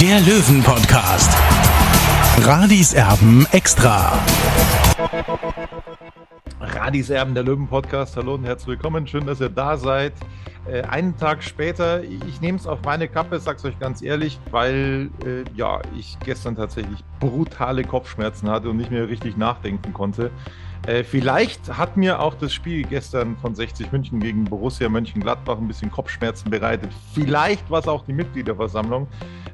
[0.00, 1.30] der Löwen-Podcast.
[2.42, 4.18] Radis Erben extra.
[6.60, 8.16] Radis Erben, der Löwen-Podcast.
[8.16, 9.06] Hallo und herzlich willkommen.
[9.06, 10.12] Schön, dass ihr da seid.
[10.70, 15.08] Äh, einen Tag später, ich nehme es auf meine Kappe, sag's euch ganz ehrlich, weil
[15.24, 20.30] äh, ja, ich gestern tatsächlich brutale Kopfschmerzen hatte und nicht mehr richtig nachdenken konnte.
[20.86, 25.68] Äh, vielleicht hat mir auch das Spiel gestern von 60 München gegen Borussia Mönchengladbach ein
[25.68, 26.90] bisschen Kopfschmerzen bereitet.
[27.14, 29.08] Vielleicht war es auch die Mitgliederversammlung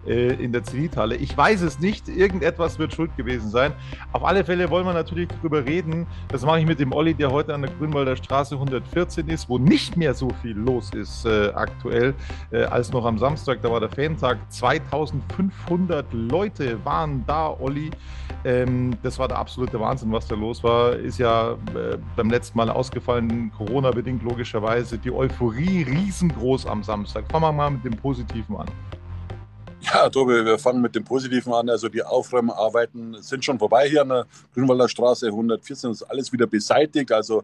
[0.06, 1.16] äh, in der Zenithalle.
[1.16, 2.08] Ich weiß es nicht.
[2.08, 3.72] Irgendetwas wird schuld gewesen sein.
[4.12, 6.06] Auf alle Fälle wollen wir natürlich darüber reden.
[6.28, 9.58] Das mache ich mit dem Olli, der heute an der Grünwalder Straße 114 ist, wo
[9.58, 12.14] nicht mehr so viel los ist äh, aktuell
[12.50, 13.62] äh, als noch am Samstag.
[13.62, 14.38] Da war der Fantag.
[14.50, 17.90] 2500 Leute waren da, Olli.
[18.44, 20.94] Ähm, das war der absolute Wahnsinn, was da los war.
[20.94, 24.98] Ist ja äh, beim letzten Mal ausgefallen, Corona-bedingt logischerweise.
[24.98, 27.24] Die Euphorie riesengroß am Samstag.
[27.30, 28.66] Fangen wir mal mit dem Positiven an.
[29.94, 31.68] Ja, Tobi, wir fangen mit dem Positiven an.
[31.68, 35.90] Also die Aufräumarbeiten sind schon vorbei hier an der Grünwalder Straße 114.
[35.90, 37.12] Das ist alles wieder beseitigt.
[37.12, 37.42] Also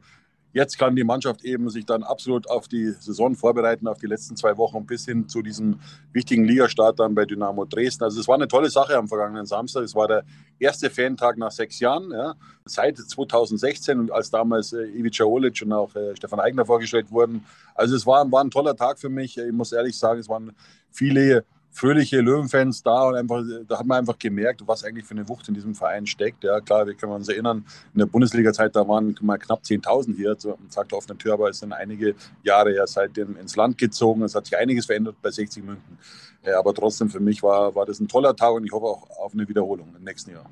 [0.54, 4.34] jetzt kann die Mannschaft eben sich dann absolut auf die Saison vorbereiten, auf die letzten
[4.34, 5.78] zwei Wochen bis hin zu diesem
[6.14, 8.04] wichtigen Ligastart dann bei Dynamo Dresden.
[8.04, 9.82] Also es war eine tolle Sache am vergangenen Samstag.
[9.82, 10.24] Es war der
[10.58, 15.94] erste Fantag nach sechs Jahren, ja, seit 2016, als damals äh, Ivica Olic und auch
[15.94, 17.44] äh, Stefan Eigner vorgestellt wurden.
[17.74, 19.36] Also es war, war ein toller Tag für mich.
[19.36, 20.52] Ich muss ehrlich sagen, es waren
[20.90, 25.28] viele fröhliche Löwenfans da und einfach, da hat man einfach gemerkt, was eigentlich für eine
[25.28, 26.44] Wucht in diesem Verein steckt.
[26.44, 27.64] Ja, klar, wir können uns erinnern,
[27.94, 30.36] in der Bundesliga-Zeit, da waren mal knapp 10.000 hier,
[30.68, 34.22] sagt auf der Tür, aber es sind einige Jahre ja seitdem ins Land gezogen.
[34.22, 35.98] Es hat sich einiges verändert bei 60 München.
[36.44, 39.10] Ja, aber trotzdem für mich war, war das ein toller Tag und ich hoffe auch
[39.18, 40.48] auf eine Wiederholung im nächsten Jahr.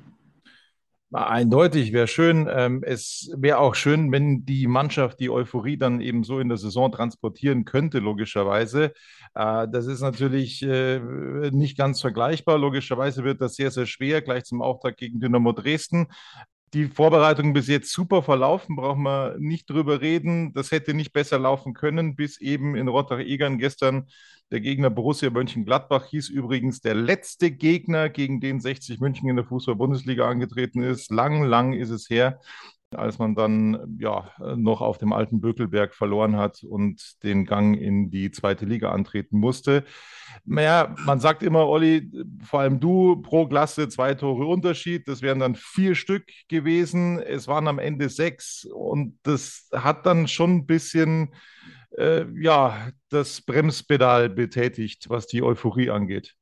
[1.13, 2.49] Eindeutig wäre schön.
[2.51, 6.57] Ähm, es wäre auch schön, wenn die Mannschaft die Euphorie dann eben so in der
[6.57, 8.91] Saison transportieren könnte, logischerweise.
[9.33, 10.99] Äh, das ist natürlich äh,
[11.51, 12.57] nicht ganz vergleichbar.
[12.57, 16.07] Logischerweise wird das sehr, sehr schwer, gleich zum Auftakt gegen Dynamo Dresden.
[16.73, 20.53] Die Vorbereitung bis jetzt super verlaufen, brauchen wir nicht drüber reden.
[20.53, 24.07] Das hätte nicht besser laufen können, bis eben in Rottach-Egern gestern
[24.51, 29.45] der Gegner Borussia Mönchengladbach hieß übrigens der letzte Gegner, gegen den 60 München in der
[29.45, 31.11] Fußball-Bundesliga angetreten ist.
[31.11, 32.39] Lang, lang ist es her,
[32.95, 38.09] als man dann ja noch auf dem alten Bökelberg verloren hat und den Gang in
[38.09, 39.83] die zweite Liga antreten musste.
[40.45, 42.09] Naja, man sagt immer, Olli,
[42.43, 45.07] vor allem du pro Klasse zwei Tore Unterschied.
[45.07, 47.19] Das wären dann vier Stück gewesen.
[47.19, 51.33] Es waren am Ende sechs und das hat dann schon ein bisschen
[51.97, 56.36] äh, ja, das Bremspedal betätigt, was die Euphorie angeht.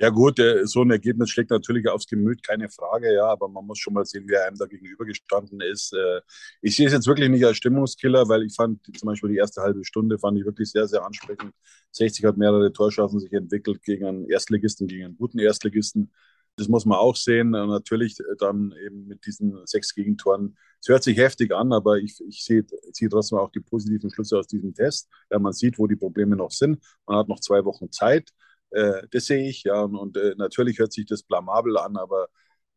[0.00, 3.80] Ja gut, so ein Ergebnis schlägt natürlich aufs Gemüt, keine Frage, ja, aber man muss
[3.80, 5.92] schon mal sehen, wer einem da gegenübergestanden ist.
[5.92, 6.20] Äh,
[6.62, 9.60] ich sehe es jetzt wirklich nicht als Stimmungskiller, weil ich fand zum Beispiel die erste
[9.60, 11.52] halbe Stunde fand ich wirklich sehr, sehr ansprechend.
[11.90, 16.12] 60 hat mehrere Torschancen sich entwickelt gegen einen Erstligisten, gegen einen guten Erstligisten.
[16.56, 17.54] Das muss man auch sehen.
[17.54, 20.56] Und natürlich dann eben mit diesen sechs Gegentoren.
[20.80, 24.38] Es hört sich heftig an, aber ich, ich sehe, ziehe trotzdem auch die positiven Schlüsse
[24.38, 25.08] aus diesem Test.
[25.30, 26.78] Ja, man sieht, wo die Probleme noch sind.
[27.06, 28.30] Man hat noch zwei Wochen Zeit.
[28.70, 29.82] Äh, das sehe ich, ja.
[29.82, 32.28] Und, und äh, natürlich hört sich das blamabel an, aber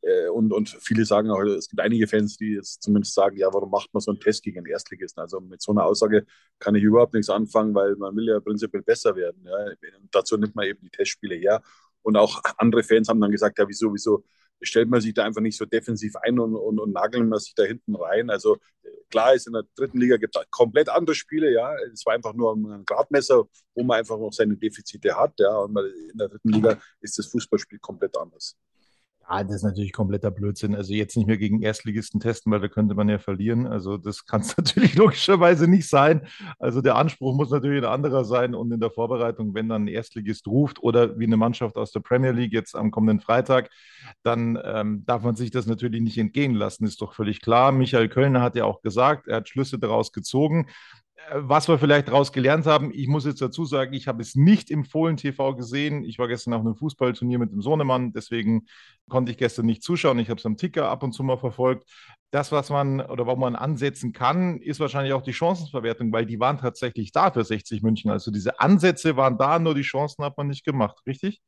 [0.01, 3.47] äh, und, und viele sagen auch, es gibt einige Fans, die jetzt zumindest sagen, ja,
[3.53, 5.21] warum macht man so einen Test gegen einen Erstligisten?
[5.21, 6.25] Also mit so einer Aussage
[6.59, 9.43] kann ich überhaupt nichts anfangen, weil man will ja prinzipiell besser werden.
[9.45, 9.73] Ja.
[10.11, 11.61] Dazu nimmt man eben die Testspiele her.
[12.03, 14.23] Und auch andere Fans haben dann gesagt, ja, wieso, wieso
[14.61, 17.53] stellt man sich da einfach nicht so defensiv ein und, und, und nagelt man sich
[17.55, 18.29] da hinten rein.
[18.29, 18.57] Also
[19.09, 21.75] klar ist in der dritten Liga gibt es komplett andere Spiele, ja.
[21.93, 25.55] Es war einfach nur ein Gradmesser, wo man einfach noch seine Defizite hat, ja.
[25.57, 28.55] Und in der dritten Liga ist das Fußballspiel komplett anders.
[29.29, 30.75] Ja, das ist natürlich kompletter Blödsinn.
[30.75, 33.65] Also jetzt nicht mehr gegen Erstligisten testen, weil da könnte man ja verlieren.
[33.67, 36.27] Also das kann es natürlich logischerweise nicht sein.
[36.59, 38.55] Also der Anspruch muss natürlich ein anderer sein.
[38.55, 42.01] Und in der Vorbereitung, wenn dann ein Erstligist ruft oder wie eine Mannschaft aus der
[42.01, 43.69] Premier League jetzt am kommenden Freitag,
[44.23, 46.85] dann ähm, darf man sich das natürlich nicht entgehen lassen.
[46.85, 47.71] Ist doch völlig klar.
[47.71, 50.67] Michael Kölner hat ja auch gesagt, er hat Schlüsse daraus gezogen
[51.33, 54.69] was wir vielleicht daraus gelernt haben, ich muss jetzt dazu sagen, ich habe es nicht
[54.69, 56.03] im Fohlen-TV gesehen.
[56.03, 58.65] Ich war gestern auf einem Fußballturnier mit dem Sohnemann, deswegen
[59.09, 60.19] konnte ich gestern nicht zuschauen.
[60.19, 61.89] Ich habe es am Ticker ab und zu mal verfolgt.
[62.31, 66.39] Das, was man oder wo man ansetzen kann, ist wahrscheinlich auch die Chancenverwertung, weil die
[66.39, 68.09] waren tatsächlich da für 60 München.
[68.11, 71.41] Also diese Ansätze waren da, nur die Chancen hat man nicht gemacht, richtig?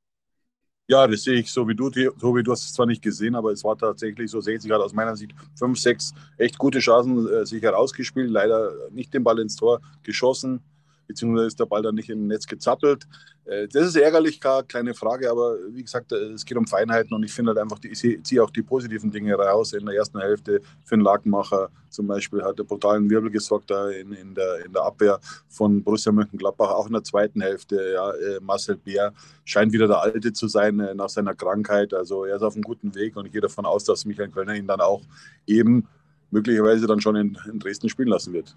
[0.88, 2.44] Ja, das sehe ich so wie du, Tobi.
[2.44, 4.42] Du hast es zwar nicht gesehen, aber es war tatsächlich so.
[4.42, 8.30] 60 hat aus meiner Sicht fünf, sechs echt gute Chancen äh, sich herausgespielt.
[8.30, 10.62] Leider nicht den Ball ins Tor geschossen
[11.08, 13.06] beziehungsweise ist der Ball dann nicht im Netz gezappelt.
[13.46, 17.14] Äh, das ist ärgerlich, klar, kleine Frage, aber wie gesagt, äh, es geht um Feinheiten
[17.14, 19.74] und ich finde halt einfach, ich ziehe auch die positiven Dinge raus.
[19.74, 23.90] In der ersten Hälfte für den Lakenmacher zum Beispiel hat der brutalen Wirbel gesorgt da
[23.90, 25.20] in, in, der, in der Abwehr
[25.50, 26.72] von Borussia Mönchengladbach.
[26.72, 29.14] Auch in der zweiten Hälfte, ja, äh, Marcel Bär
[29.46, 31.94] scheint wieder der Alte zu sein nach seiner Krankheit.
[31.94, 34.56] Also er ist auf einem guten Weg und ich gehe davon aus, dass Michael Kölner
[34.56, 35.02] ihn dann auch
[35.46, 35.88] eben
[36.32, 38.56] möglicherweise dann schon in, in Dresden spielen lassen wird.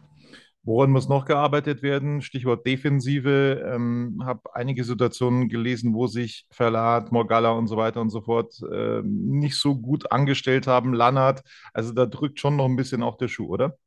[0.66, 2.20] Woran muss noch gearbeitet werden?
[2.22, 3.62] Stichwort Defensive.
[3.64, 8.60] Ähm, habe einige Situationen gelesen, wo sich Verlat, Morgalla und so weiter und so fort
[8.68, 10.92] äh, nicht so gut angestellt haben.
[10.92, 11.42] Lannert.
[11.72, 13.78] Also da drückt schon noch ein bisschen auch der Schuh, oder?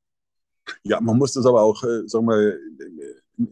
[0.83, 2.57] Ja, man muss das aber auch, äh, sagen wir,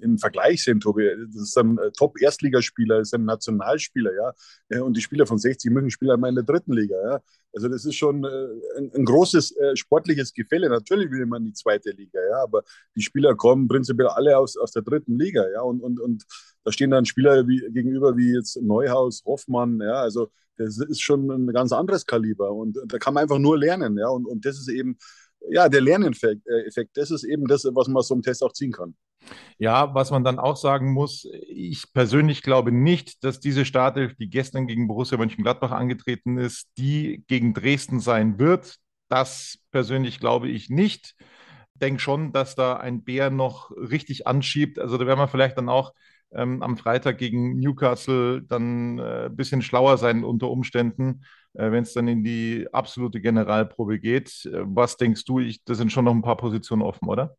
[0.01, 1.09] im Vergleich sehen, Tobi.
[1.33, 4.81] Das ist ein äh, Top-Erstligaspieler, ist ein Nationalspieler, ja.
[4.81, 7.21] Und die Spieler von 60 München spielen einmal in der dritten Liga, ja.
[7.53, 10.69] Also das ist schon äh, ein, ein, großes äh, sportliches Gefälle.
[10.69, 12.63] Natürlich will man die zweite Liga, ja, aber
[12.95, 15.61] die Spieler kommen prinzipiell alle aus, aus der dritten Liga, ja.
[15.61, 16.25] Und, und, und
[16.63, 19.95] da stehen dann Spieler wie, gegenüber wie jetzt Neuhaus, Hoffmann, ja.
[19.95, 23.97] Also das ist schon ein ganz anderes Kaliber und da kann man einfach nur lernen,
[23.97, 24.09] ja.
[24.09, 24.97] Und, und das ist eben
[25.49, 26.45] ja, der Lerneffekt,
[26.95, 28.95] das ist eben das, was man aus so einem Test auch ziehen kann.
[29.57, 34.29] Ja, was man dann auch sagen muss, ich persönlich glaube nicht, dass diese Startelf, die
[34.29, 38.77] gestern gegen Borussia Mönchengladbach angetreten ist, die gegen Dresden sein wird.
[39.09, 41.15] Das persönlich glaube ich nicht.
[41.75, 44.79] Denke schon, dass da ein Bär noch richtig anschiebt.
[44.79, 45.93] Also da werden wir vielleicht dann auch
[46.33, 51.83] ähm, am Freitag gegen Newcastle dann äh, ein bisschen schlauer sein unter Umständen, äh, wenn
[51.83, 54.45] es dann in die absolute Generalprobe geht.
[54.45, 55.39] Äh, was denkst du?
[55.39, 57.37] Ich, da sind schon noch ein paar Positionen offen, oder?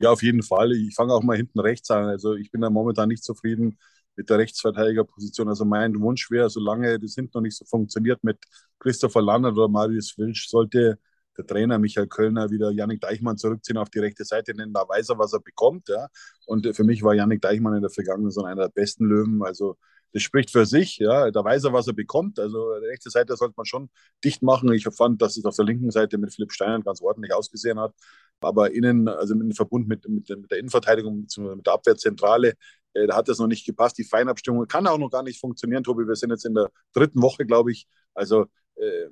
[0.00, 0.72] Ja, auf jeden Fall.
[0.72, 2.04] Ich fange auch mal hinten rechts an.
[2.06, 3.78] Also ich bin da momentan nicht zufrieden
[4.16, 5.48] mit der Rechtsverteidigerposition.
[5.48, 8.38] Also mein Wunsch wäre, solange das hinten noch nicht so funktioniert mit
[8.78, 10.98] Christopher Lannert oder Marius Wilsch, sollte
[11.36, 15.10] der Trainer Michael Kölner wieder Janik Deichmann zurückziehen auf die rechte Seite, denn da weiß
[15.10, 15.88] er, was er bekommt.
[15.88, 16.08] Ja.
[16.46, 19.42] Und für mich war Janik Deichmann in der Vergangenheit so einer der besten Löwen.
[19.42, 19.76] Also
[20.12, 20.98] das spricht für sich.
[20.98, 21.30] Ja.
[21.30, 22.38] Da weiß er, was er bekommt.
[22.38, 23.90] Also die rechte Seite sollte man schon
[24.24, 24.72] dicht machen.
[24.72, 27.94] Ich fand, dass es auf der linken Seite mit Philipp Steiner ganz ordentlich ausgesehen hat.
[28.40, 32.54] Aber innen, also im Verbund mit, mit, mit der Innenverteidigung, mit der Abwehrzentrale,
[32.94, 33.98] äh, da hat das noch nicht gepasst.
[33.98, 36.06] Die Feinabstimmung kann auch noch gar nicht funktionieren, Tobi.
[36.06, 37.86] Wir sind jetzt in der dritten Woche, glaube ich.
[38.14, 38.46] Also
[38.76, 39.06] äh,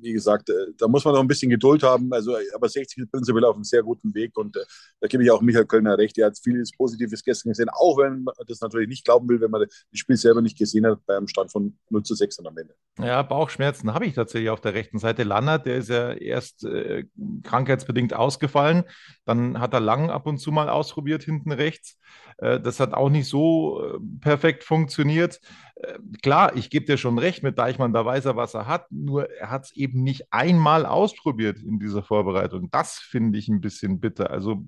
[0.00, 2.12] wie gesagt, äh, da muss man noch ein bisschen Geduld haben.
[2.12, 4.64] Also, aber 60 ist prinzipiell auf einem sehr guten Weg und äh,
[5.00, 6.18] da gebe ich auch Michael Kölner recht.
[6.18, 9.50] Er hat vieles Positives gestern gesehen, auch wenn man das natürlich nicht glauben will, wenn
[9.50, 12.56] man das Spiel selber nicht gesehen hat, bei einem Stand von 0 zu 6 am
[12.56, 12.74] Ende.
[12.98, 15.22] Ja, Bauchschmerzen habe ich tatsächlich auf der rechten Seite.
[15.22, 17.04] Lannert, der ist ja erst äh,
[17.44, 18.84] krankheitsbedingt ausgefallen.
[19.24, 21.98] Dann hat er lang ab und zu mal ausprobiert hinten rechts.
[22.38, 25.40] Äh, das hat auch nicht so äh, perfekt funktioniert.
[25.76, 28.90] Äh, klar, ich gebe dir schon recht mit Deichmann, da weiß er, was er hat,
[28.90, 32.70] nur er hat es eben nicht einmal ausprobiert in dieser Vorbereitung.
[32.70, 34.30] Das finde ich ein bisschen bitter.
[34.30, 34.64] Also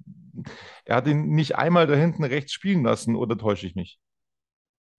[0.84, 3.98] er hat ihn nicht einmal da hinten rechts spielen lassen, oder täusche ich mich?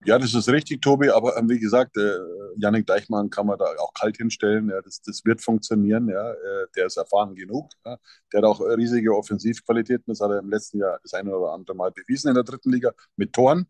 [0.04, 2.18] Ja, das ist richtig, Tobi, aber wie gesagt, äh,
[2.56, 4.68] Yannick Deichmann kann man da auch kalt hinstellen.
[4.68, 6.08] Ja, das, das wird funktionieren.
[6.08, 7.70] Ja, äh, der ist erfahren genug.
[7.84, 7.96] Ja.
[8.32, 10.04] Der hat auch riesige Offensivqualitäten.
[10.08, 12.72] Das hat er im letzten Jahr das eine oder andere Mal bewiesen in der dritten
[12.72, 13.66] Liga mit Toren.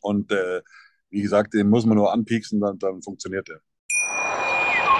[0.00, 0.62] Und äh,
[1.10, 3.60] wie gesagt, den muss man nur anpieksen, dann, dann funktioniert er.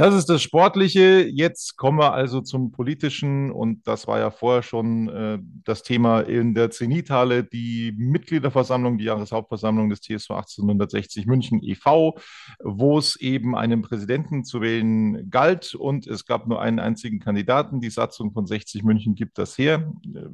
[0.00, 1.28] Das ist das Sportliche.
[1.28, 6.20] Jetzt kommen wir also zum Politischen und das war ja vorher schon äh, das Thema
[6.20, 12.16] in der Zenithalle, die Mitgliederversammlung, die Jahreshauptversammlung des TSV 1860 München e.V.,
[12.64, 17.82] wo es eben einen Präsidenten zu wählen galt und es gab nur einen einzigen Kandidaten.
[17.82, 19.92] Die Satzung von 60 München gibt das her.
[20.14, 20.28] Äh,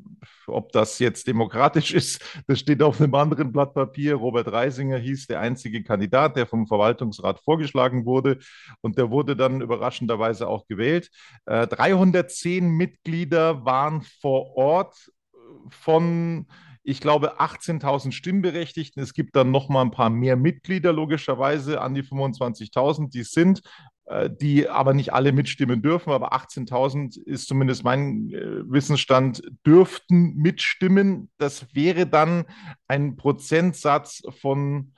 [0.47, 4.15] ob das jetzt demokratisch ist, das steht auf einem anderen Blatt Papier.
[4.15, 8.39] Robert Reisinger hieß der einzige Kandidat, der vom Verwaltungsrat vorgeschlagen wurde
[8.81, 11.11] und der wurde dann überraschenderweise auch gewählt.
[11.47, 15.37] Äh, 310 Mitglieder waren vor Ort äh,
[15.71, 16.47] von
[16.89, 19.03] ich glaube, 18.000 Stimmberechtigten.
[19.03, 23.61] Es gibt dann noch mal ein paar mehr Mitglieder, logischerweise, an die 25.000, die sind,
[24.05, 26.13] äh, die aber nicht alle mitstimmen dürfen.
[26.13, 31.29] Aber 18.000 ist zumindest mein äh, Wissensstand, dürften mitstimmen.
[31.39, 32.45] Das wäre dann
[32.87, 34.93] ein Prozentsatz von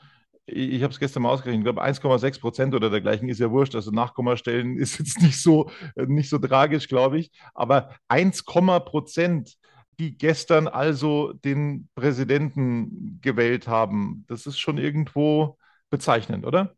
[0.49, 3.50] ich, ich habe es gestern mal ausgerechnet, ich glaube 1,6 Prozent oder dergleichen ist ja
[3.50, 3.75] wurscht.
[3.75, 7.31] Also Nachkommastellen ist jetzt nicht so, nicht so tragisch, glaube ich.
[7.55, 9.57] Aber 1, Prozent,
[9.99, 15.59] die gestern also den Präsidenten gewählt haben, das ist schon irgendwo
[15.90, 16.75] bezeichnend, oder?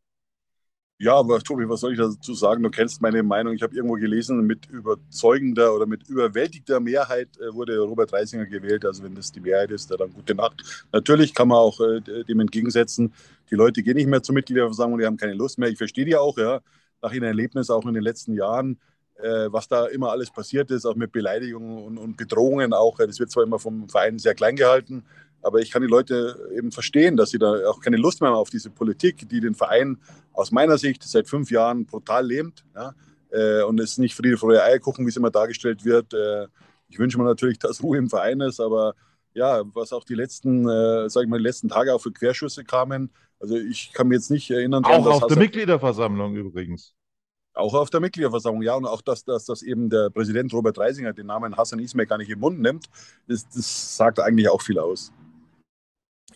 [1.02, 2.62] Ja, aber Tobi, was soll ich dazu sagen?
[2.62, 3.54] Du kennst meine Meinung.
[3.54, 8.84] Ich habe irgendwo gelesen, mit überzeugender oder mit überwältigter Mehrheit äh, wurde Robert Reisinger gewählt.
[8.84, 10.62] Also wenn das die Mehrheit ist, dann gute Nacht.
[10.92, 13.14] Natürlich kann man auch äh, dem entgegensetzen,
[13.50, 15.70] die Leute gehen nicht mehr zur Mitgliederversammlung, die haben keine Lust mehr.
[15.70, 16.60] Ich verstehe die auch, ja,
[17.00, 18.78] nach ihrem Erlebnis auch in den letzten Jahren,
[19.14, 22.98] äh, was da immer alles passiert ist, auch mit Beleidigungen und, und Bedrohungen auch.
[22.98, 25.04] Das wird zwar immer vom Verein sehr klein gehalten,
[25.42, 28.36] aber ich kann die Leute eben verstehen, dass sie da auch keine Lust mehr haben
[28.36, 29.98] auf diese Politik, die den Verein
[30.32, 32.64] aus meiner Sicht seit fünf Jahren brutal lähmt.
[32.74, 32.94] Ja?
[33.30, 36.12] Äh, und es ist nicht Friede, Freude, Eierkuchen, wie es immer dargestellt wird.
[36.14, 36.46] Äh,
[36.88, 38.94] ich wünsche mir natürlich, dass Ruhe im Verein ist, aber
[39.32, 42.64] ja, was auch die letzten, äh, sag ich mal, die letzten Tage auch für Querschüsse
[42.64, 43.10] kamen.
[43.38, 44.84] Also ich kann mir jetzt nicht erinnern.
[44.84, 46.94] Auch auf der Mitgliederversammlung übrigens.
[47.54, 48.74] Auch auf der Mitgliederversammlung, ja.
[48.74, 52.18] Und auch, dass, dass, dass eben der Präsident Robert Reisinger den Namen Hassan Ismail gar
[52.18, 52.86] nicht im Mund nimmt,
[53.26, 55.12] das, das sagt eigentlich auch viel aus.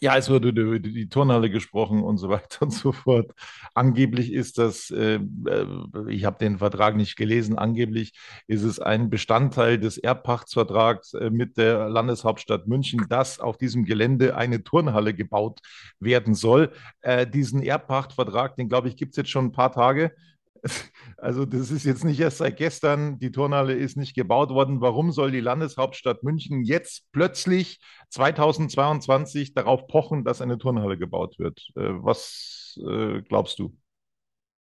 [0.00, 3.32] Ja, es wurde über die Turnhalle gesprochen und so weiter und so fort.
[3.74, 5.66] Angeblich ist das, äh, äh,
[6.08, 8.12] ich habe den Vertrag nicht gelesen, angeblich
[8.46, 14.36] ist es ein Bestandteil des Erbpachtsvertrags äh, mit der Landeshauptstadt München, dass auf diesem Gelände
[14.36, 15.60] eine Turnhalle gebaut
[16.00, 16.72] werden soll.
[17.00, 20.12] Äh, diesen Erbpachtvertrag, den glaube ich, gibt es jetzt schon ein paar Tage.
[21.16, 24.80] Also das ist jetzt nicht erst seit gestern, die Turnhalle ist nicht gebaut worden.
[24.80, 27.80] Warum soll die Landeshauptstadt München jetzt plötzlich
[28.10, 31.60] 2022 darauf pochen, dass eine Turnhalle gebaut wird?
[31.76, 33.74] Äh, was äh, glaubst du?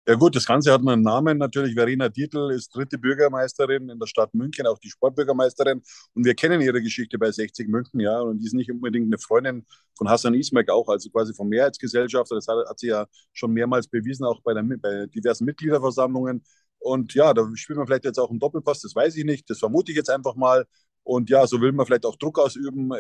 [0.08, 1.76] Ja gut, das Ganze hat einen Namen natürlich.
[1.76, 5.82] Verena Dietl ist dritte Bürgermeisterin in der Stadt München, auch die Sportbürgermeisterin.
[6.16, 8.20] Und wir kennen ihre Geschichte bei 60 München, ja.
[8.20, 9.64] Und die ist nicht unbedingt eine Freundin
[9.96, 12.32] von Hassan Ismail auch, also quasi von Mehrheitsgesellschaft.
[12.32, 16.44] Das hat, hat, sie ja schon mehrmals bewiesen, auch bei, der, bei diversen Mitgliederversammlungen.
[16.80, 19.48] Und ja, da spielt man vielleicht jetzt auch einen Doppelpass, das weiß ich nicht.
[19.52, 20.66] Das vermute ich jetzt einfach mal.
[21.04, 22.92] Und ja, so will man vielleicht auch Druck ausüben.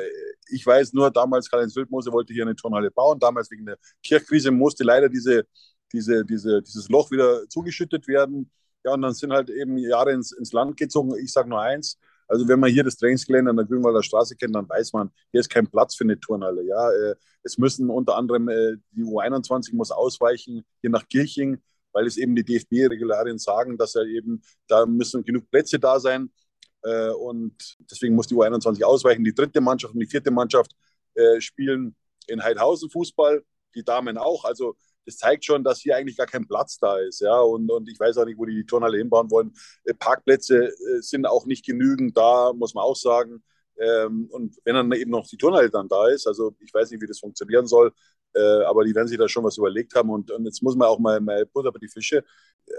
[0.51, 3.19] Ich weiß nur, damals Karl-Heinz Wildmose wollte hier eine Turnhalle bauen.
[3.19, 5.45] Damals wegen der Kirchkrise musste leider diese
[5.93, 8.51] diese, diese, dieses Loch wieder zugeschüttet werden.
[8.83, 11.13] Ja, und dann sind halt eben Jahre ins, ins Land gezogen.
[11.17, 11.99] Ich sage nur eins,
[12.31, 15.41] also wenn man hier das Trainingsgelände an der Grünwalder Straße kennt, dann weiß man, hier
[15.41, 16.63] ist kein Platz für eine Turnhalle.
[16.63, 22.07] Ja, äh, es müssen unter anderem äh, die U21 muss ausweichen hier nach Kirching, weil
[22.07, 26.31] es eben die DFB-Regularien sagen, dass ja eben da müssen genug Plätze da sein.
[26.83, 29.25] Äh, und deswegen muss die U21 ausweichen.
[29.25, 30.71] Die dritte Mannschaft und die vierte Mannschaft
[31.39, 31.93] spielen
[32.27, 33.43] in Heidhausen Fußball,
[33.75, 34.45] die Damen auch.
[34.45, 37.21] Also das zeigt schon, dass hier eigentlich gar kein Platz da ist.
[37.21, 37.39] Ja?
[37.39, 39.53] Und, und ich weiß auch nicht, wo die die Turnhalle hinbauen wollen.
[39.83, 43.43] Äh, Parkplätze äh, sind auch nicht genügend da, muss man auch sagen.
[43.79, 47.01] Ähm, und wenn dann eben noch die Turnhalle dann da ist, also ich weiß nicht,
[47.01, 47.91] wie das funktionieren soll,
[48.33, 50.09] äh, aber die werden sich da schon was überlegt haben.
[50.09, 52.23] Und, und jetzt muss man auch mal, mal Butter bei die Fische.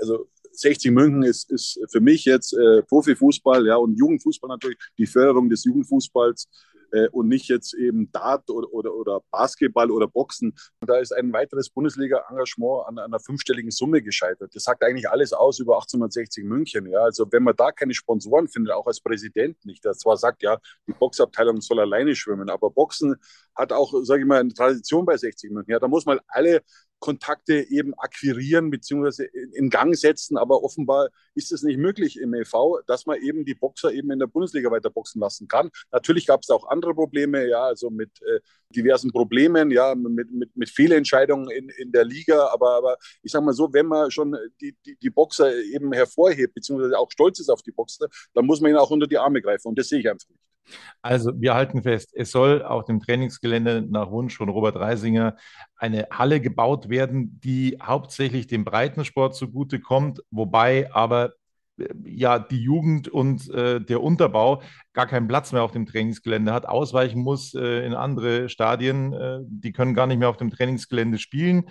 [0.01, 5.07] Also 60 München ist, ist für mich jetzt äh, Profifußball ja, und Jugendfußball natürlich, die
[5.07, 6.49] Förderung des Jugendfußballs
[6.93, 10.55] äh, und nicht jetzt eben Dart oder, oder, oder, Basketball oder Boxen.
[10.81, 14.55] Und da ist ein weiteres Bundesliga-Engagement an, an, einer fünfstelligen Summe gescheitert.
[14.55, 16.87] Das sagt eigentlich alles aus über 1860 München.
[16.87, 17.01] Ja?
[17.01, 20.59] Also wenn man da keine Sponsoren findet, auch als Präsident nicht, der zwar sagt, ja,
[20.87, 23.17] die Boxabteilung soll alleine schwimmen, aber Boxen
[23.55, 25.73] hat auch, sage ich mal, eine Tradition bei 60 München.
[25.73, 26.63] Ja, da muss man alle
[27.03, 29.25] Kontakte eben akquirieren bzw.
[29.53, 30.39] in Gang setzen.
[30.39, 34.21] Aber offenbar ist es nicht möglich im EV, dass man eben die Boxer eben in
[34.21, 35.71] der Bundesliga weiter boxen lassen kann.
[35.91, 38.41] Natürlich gab es auch andere Probleme, ja, also mit äh,
[38.71, 42.47] diversen Problemen, ja, mit, mit, mit Fehlentscheidungen in, in der Liga.
[42.47, 46.55] Aber, aber ich sage mal so, wenn man schon die, die, die Boxer eben hervorhebt,
[46.55, 49.43] beziehungsweise auch stolz ist auf die Boxer, dann muss man ihnen auch unter die Arme
[49.43, 49.69] greifen.
[49.69, 50.52] Und das sehe ich einfach nicht.
[51.01, 55.37] Also wir halten fest, es soll auf dem Trainingsgelände nach Wunsch von Robert Reisinger
[55.77, 61.33] eine Halle gebaut werden, die hauptsächlich dem Breitensport zugutekommt, wobei aber
[61.79, 66.53] äh, ja die Jugend und äh, der Unterbau gar keinen Platz mehr auf dem Trainingsgelände
[66.53, 69.13] hat, ausweichen muss äh, in andere Stadien.
[69.13, 71.69] Äh, die können gar nicht mehr auf dem Trainingsgelände spielen.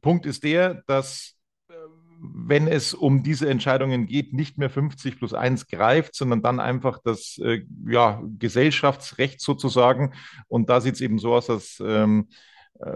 [0.00, 1.36] Punkt ist der, dass
[2.50, 6.98] wenn es um diese Entscheidungen geht, nicht mehr 50 plus 1 greift, sondern dann einfach
[7.02, 10.12] das äh, ja, Gesellschaftsrecht sozusagen.
[10.48, 12.34] Und da sieht es eben so aus, dass ähm, äh,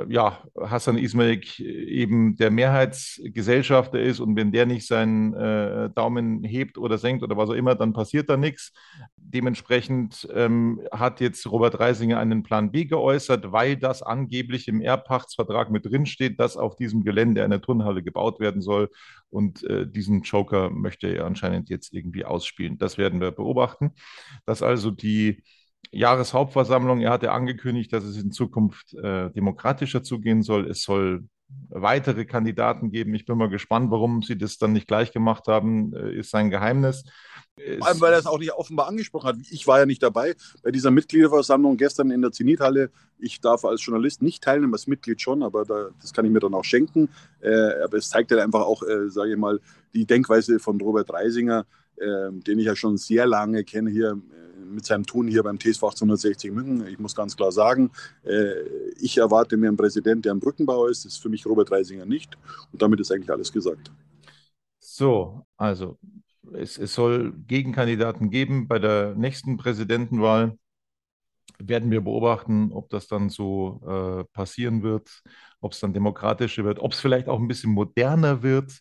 [0.09, 6.79] ja, Hassan Ismail eben der Mehrheitsgesellschafter ist und wenn der nicht seinen äh, Daumen hebt
[6.79, 8.73] oder senkt oder was auch immer, dann passiert da nichts.
[9.17, 15.71] Dementsprechend ähm, hat jetzt Robert Reisinger einen Plan B geäußert, weil das angeblich im Erbpachtsvertrag
[15.71, 18.91] mit drinsteht, dass auf diesem Gelände eine Turnhalle gebaut werden soll
[19.29, 22.79] und äh, diesen Joker möchte er anscheinend jetzt irgendwie ausspielen.
[22.79, 23.93] Das werden wir beobachten,
[24.47, 25.43] dass also die
[25.91, 27.01] Jahreshauptversammlung.
[27.01, 30.69] Er hatte angekündigt, dass es in Zukunft äh, demokratischer zugehen soll.
[30.69, 31.25] Es soll
[31.69, 33.15] weitere Kandidaten geben.
[33.15, 36.51] Ich bin mal gespannt, warum sie das dann nicht gleich gemacht haben, äh, ist sein
[36.51, 37.05] Geheimnis.
[37.79, 39.37] Vor allem, weil er es auch nicht offenbar angesprochen hat.
[39.49, 42.91] Ich war ja nicht dabei bei dieser Mitgliederversammlung gestern in der Zenithalle.
[43.19, 46.41] Ich darf als Journalist nicht teilnehmen, als Mitglied schon, aber da, das kann ich mir
[46.41, 47.09] dann auch schenken.
[47.41, 49.61] Äh, aber es zeigt halt einfach auch, äh, sage ich mal,
[49.95, 51.65] die Denkweise von Robert Reisinger,
[51.97, 55.85] den ich ja schon sehr lange kenne hier äh, mit seinem Tun hier beim TSV
[55.85, 56.87] 1860 München.
[56.87, 57.91] Ich muss ganz klar sagen,
[58.25, 58.63] äh,
[59.01, 61.05] ich erwarte mir einen Präsidenten, der ein Brückenbauer ist.
[61.05, 62.37] Das ist für mich Robert Reisinger nicht.
[62.73, 63.91] Und damit ist eigentlich alles gesagt.
[64.79, 65.99] So, also
[66.53, 70.59] es, es soll Gegenkandidaten geben bei der nächsten Präsidentenwahl.
[71.59, 75.23] Werden wir beobachten, ob das dann so äh, passieren wird,
[75.61, 78.81] ob es dann demokratischer wird, ob es vielleicht auch ein bisschen moderner wird.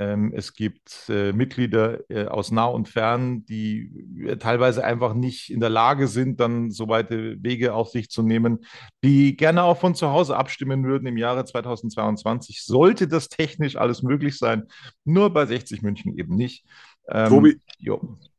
[0.00, 3.92] Ähm, es gibt äh, Mitglieder äh, aus nah und fern, die
[4.26, 8.22] äh, teilweise einfach nicht in der Lage sind, dann so weite Wege auf sich zu
[8.22, 8.64] nehmen,
[9.04, 12.64] die gerne auch von zu Hause abstimmen würden im Jahre 2022.
[12.64, 14.64] Sollte das technisch alles möglich sein,
[15.04, 16.64] nur bei 60 München eben nicht.
[17.08, 17.58] Ähm, Tobi,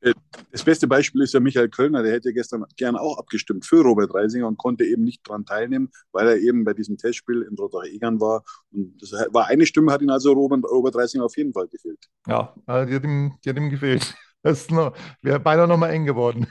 [0.01, 0.13] äh,
[0.51, 4.13] das beste Beispiel ist ja Michael Kölner, der hätte gestern gern auch abgestimmt für Robert
[4.13, 8.19] Reisinger und konnte eben nicht daran teilnehmen, weil er eben bei diesem Testspiel in Rottach-Egern
[8.19, 8.43] war.
[8.71, 11.99] Und das war eine Stimme, hat ihn also Robert, Robert Reisinger auf jeden Fall gefehlt.
[12.27, 14.13] Ja, äh, die hat ihm, die hat ihm gefehlt.
[14.45, 16.45] Das wäre beinahe noch mal eng geworden.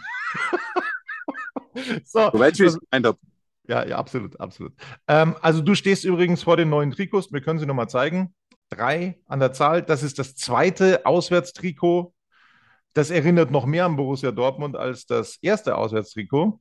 [2.04, 3.18] so, Soweit ich es gemeint habe.
[3.68, 4.72] Ja, ja, absolut, absolut.
[5.06, 8.34] Ähm, also du stehst übrigens vor den neuen Trikots, wir können sie nochmal zeigen
[8.68, 9.82] drei an der Zahl.
[9.82, 12.14] Das ist das zweite Auswärtstrikot.
[12.92, 16.60] Das erinnert noch mehr an Borussia Dortmund als das erste Auswärtstrikot.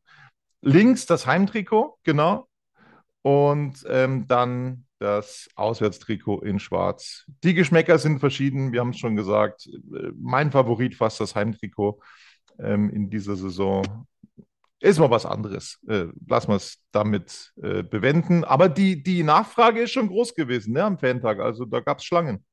[0.62, 2.48] Links das Heimtrikot, genau.
[3.22, 7.26] Und ähm, dann das Auswärtstrikot in Schwarz.
[7.44, 9.70] Die Geschmäcker sind verschieden, wir haben es schon gesagt.
[10.16, 12.02] Mein Favorit fast das Heimtrikot
[12.60, 14.08] ähm, in dieser Saison
[14.84, 15.80] ist mal was anderes.
[15.88, 18.43] Äh, lassen wir es damit äh, bewenden.
[18.43, 21.39] Aber die, die Nachfrage ist schon groß gewesen ne, am Fantag.
[21.39, 22.46] Also da gab es Schlangen.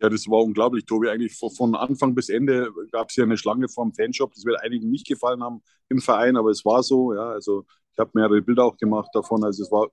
[0.00, 1.08] Ja, das war unglaublich, Tobi.
[1.08, 4.32] Eigentlich von Anfang bis Ende gab es ja eine Schlange vor Fanshop.
[4.34, 7.12] Das wird einigen nicht gefallen haben im Verein, aber es war so.
[7.12, 9.42] Ja, also ich habe mehrere Bilder auch gemacht davon.
[9.42, 9.88] Also es war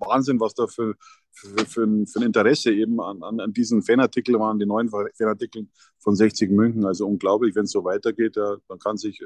[0.00, 0.94] Wahnsinn, was da für,
[1.32, 4.90] für, für, ein, für ein Interesse eben an, an, an diesen Fanartikeln waren, die neuen
[4.90, 6.84] Fanartikeln von 60 München.
[6.84, 9.24] Also unglaublich, wenn es so weitergeht, ja, dann kann sich, äh,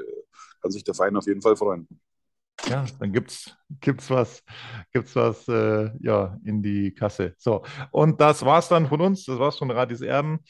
[0.60, 1.86] kann sich der Verein auf jeden Fall freuen.
[2.68, 4.42] Ja, dann gibt's gibt's was,
[4.92, 7.34] gibt's was äh, ja, in die Kasse.
[7.38, 9.24] So, und das war's dann von uns.
[9.24, 10.40] Das war's von Radis Erben.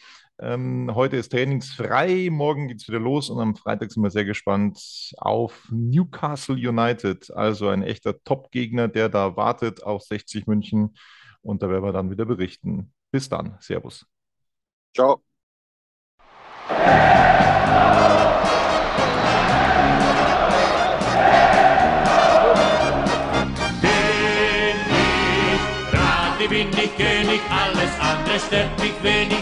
[0.44, 4.24] Ähm, heute ist trainingsfrei, morgen geht es wieder los und am Freitag sind wir sehr
[4.24, 7.30] gespannt auf Newcastle United.
[7.32, 10.96] Also ein echter Top-Gegner, der da wartet auf 60 München.
[11.42, 12.92] Und da werden wir dann wieder berichten.
[13.12, 13.56] Bis dann.
[13.60, 14.04] Servus.
[14.96, 15.22] Ciao.
[26.52, 29.41] bin ich König, alles andere stört mich wenig,